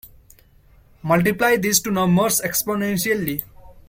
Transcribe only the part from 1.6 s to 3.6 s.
two numbers exponentially.